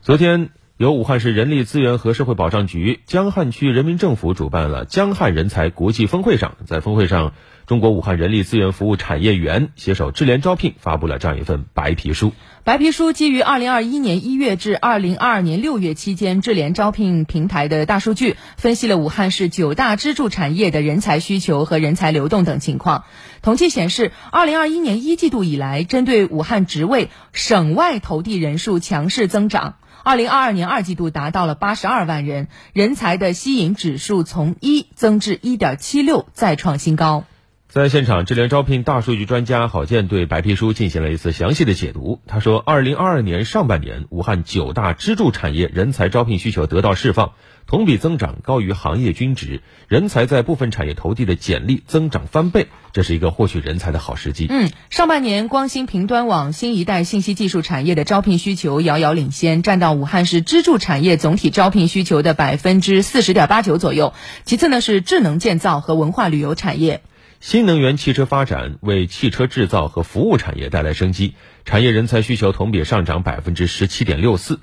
[0.00, 7.34] 昨天，由武汉市人力资源和社会保障局、江汉区人民政府主办了江汉人才国际峰会上，在峰会上，
[7.68, 12.32] 中国武汉人力资源服务产业园携手智联招聘发布了这样一份白皮书。
[12.64, 23.04] 白皮书基于二零二一年一月至二零二二年六月期间智联招聘平台的大数据，分析了武汉市九大支柱产业的人才需求和人才流动等情况。
[23.42, 29.74] 统计显示，二零二一年一季度以来，针对武汉职位省外投递人数强势增长。
[30.02, 37.24] 二零二二年二季度达到了八十二万人，人才的吸引指数从一增至一点七六，再创新高。
[37.70, 42.18] 在现场，智联招聘大数据专家郝建对白皮书进行了一次详细的解读。
[42.26, 47.32] 他说，二零二二年上半年，武汉九大支柱产业人才招聘需求得到释放，
[47.66, 54.46] 同比增长高于行业均值，人才在部分产业投递的简历增长翻倍，这是一个获取人才的好时机。
[54.48, 64.14] 嗯，上半年光芯屏端网新一代信息技术产业的招聘需求遥遥领先，占到武汉市支柱产业总体招聘需求的百分之四十点八九左右。
[64.46, 67.02] 其次呢是智能建造和文化旅游产业。
[67.40, 74.58] 新能源汽车发展为汽车制造和服务产业带来生机，产业人才需求同比上涨百分之十七点六四，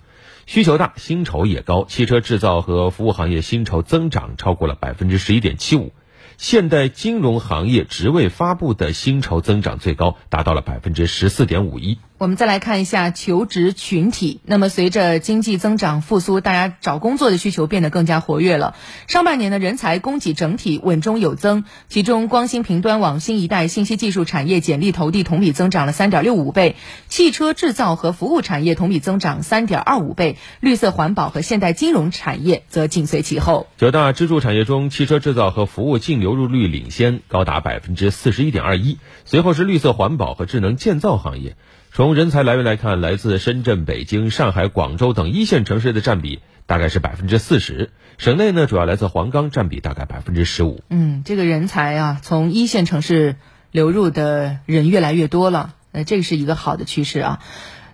[0.45, 1.86] 需求大，薪酬也高。
[1.86, 5.94] 汽车制造和服务行业薪酬增长超过了百分之十一点七五，
[6.38, 11.98] 现代金融行业职位发布的薪酬增长最高，达到了百分之十四点五一。
[12.18, 14.40] 我们再来看一下求职群体。
[14.46, 18.74] 那么，随着经济增长复苏，大家找工作的需求变得更加活跃了。
[19.08, 26.78] 上半年的人才供给整体稳中有增，其中光芯平端网新一代信息技术产业简历投递同比增长了三点六五倍，
[27.10, 33.68] 汽车制造和服务产业同比增长三点二五倍，绿色环保和现代金融产业则紧随其后。
[33.76, 41.58] 九大支柱产业中，汽车制造和服务净流入率领先，高达百分之四十一点二一，随后是绿色环保和智能建造行业。
[41.96, 47.90] 从人才来源来看，来自深圳、北京、上海、广州等一线城市的占比大概是百分之四十。
[48.18, 50.84] 省内呢，主要来自黄冈，占比大概百分之十五。
[50.90, 53.38] 嗯，这个人才啊，从一线城市
[53.72, 57.40] 流入的人越来越多了，呃，这个是一个好的趋势啊。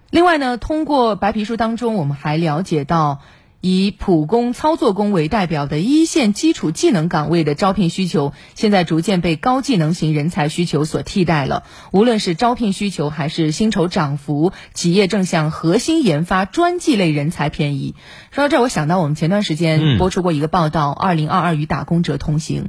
[0.09, 3.22] 另外呢，通过白皮书当中，我们还了解到。
[3.62, 11.64] 以普工、操作工为代表的一线基础技能岗位的招聘需求，现在逐渐被高技能型人才需求所替代了。
[11.92, 17.94] 无论是招聘需求还是薪酬涨幅，企业正向核心研发专技类人才偏移。
[18.32, 22.64] 说到这儿，我想到我们前段时间播出过一个报道，《二零二二与打工者同行》。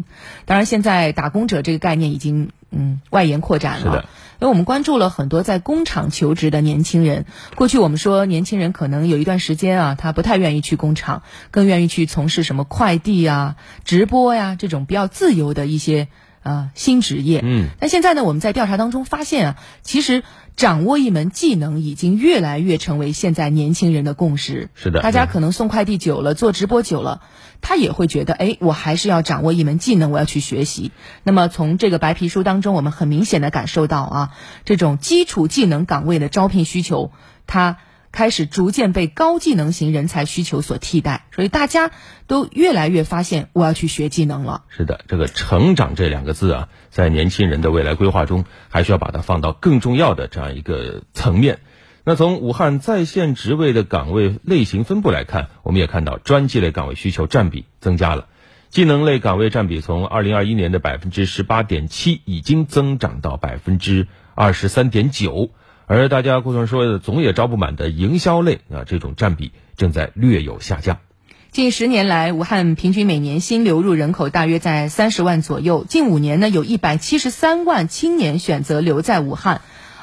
[0.44, 3.86] 当然，现在打工者这个概念已经嗯外延扩展了。
[3.94, 7.26] 因为我们关注了很多在工厂求职的年轻人。
[7.54, 16.08] 过去我们说，年轻人可能有一段时间啊，他不太愿意去工厂，更愿意去从事什么快递啊、直播呀这种比较自由的一些
[16.42, 17.40] 啊新职业。
[17.44, 17.68] 嗯。
[17.78, 20.24] 但现在呢，我们在调查当中发现啊，其实
[20.56, 24.68] 掌握一门技能已经越来越成为现在年轻人的共识。
[24.74, 25.00] 是的。
[25.00, 27.22] 大家可能送快递久了，做直播久了。
[27.60, 30.90] 他也会觉得，哎，我还是要掌握一门技能，我要去学习。
[31.22, 34.30] 那么从这个白皮书当中，我们很明显的感受到啊，
[34.64, 37.12] 这种基础技能岗位的招聘需求，
[37.46, 37.78] 它
[38.12, 41.26] 开始逐渐被高技能型人才需求所替代。
[41.34, 41.90] 所以大家
[42.26, 44.64] 都越来越发现，我要去学技能了。
[44.68, 51.58] 是的，这个“成长”这两个字啊，在年轻人的未来规划中，还需要把它放到更重要的这样一个层面。
[52.04, 58.26] 那从武汉在线职位的岗位类型分布来看，我们也看到专技类岗位需求占比增加了，
[58.70, 65.50] 技能类岗位占比从二零二一年的百分之十八点七已经增长到百分之二十三点九，
[65.94, 71.00] 而大家顾总说的总也招不满的营销类啊，这种占比正在略有下降。
[71.50, 79.60] 近十年来，武汉平均每年新流入人口大约在三十万左右，近五年呢，有一百七十三万青年选择留在武汉。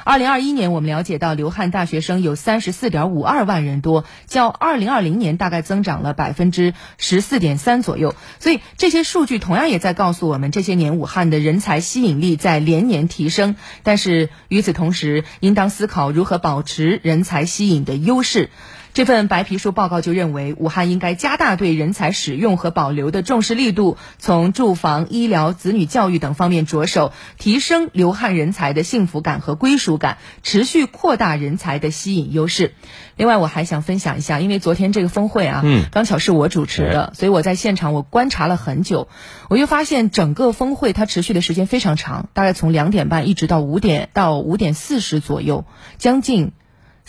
[0.10, 8.16] 二零二一年，我们了解到留汉大学生有三十四点五二万人多，较二零二零年大概增长了百分之十四点三左右。
[8.40, 13.56] 所以这些数据同样也在告诉我们，这些年武汉的人才吸引力在连年提升。
[13.84, 18.50] 但是与此同时，应当思考如何保持人才吸引的优势。
[18.94, 32.74] 这份白皮书报告就认为，武汉应该加大对人才使用和保留的重视力度，从住房、医疗、子女教育等方面着手，提升留汉人才的幸福感和归属感，持续扩大人才的吸引优势。
[33.16, 39.08] 另外，我还想分享一下，因为昨天这个峰会啊，嗯，刚巧是我主持的，所以我在现场我观察了很久，
[39.50, 45.66] 我就发现整个峰会它持续的时间非常长，大概从两点半一直到五点到五点四十左右，
[45.98, 46.52] 将近。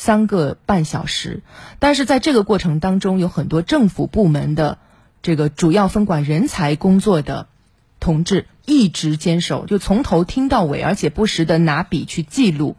[0.00, 1.42] 三个半小时，
[1.78, 4.78] 但是在这个过程当中，有很多政府部门的
[5.20, 7.48] 这个主要分管人才工作的
[8.00, 12.76] 同志一直坚守，就从头听到尾，而且不时的拿笔去记录。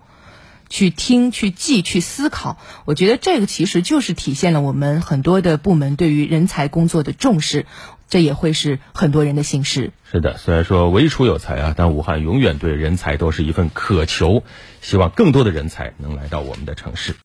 [0.71, 2.57] 去听、去记、去思考。
[2.85, 7.65] 我觉得这个其实就是体现了我们很多的部门对于人才工作的重视，
[8.07, 9.91] 这也会是很多人的心事。
[10.09, 14.43] 是的，虽然说唯楚有才啊，但武汉永远对人才都是一份渴求，
[14.81, 17.15] 希望更多的人才能来到我们的城市。